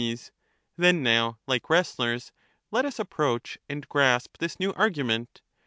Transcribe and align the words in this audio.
Soc. 0.01 0.31
Then 0.77 1.03
now, 1.03 1.37
like 1.45 1.69
wrestlers, 1.69 2.31
let 2.71 2.85
us 2.85 2.97
approach 2.97 3.59
and 3.69 3.87
grasp 3.87 4.37
this 4.39 4.59
new 4.59 4.73
argument. 4.73 5.41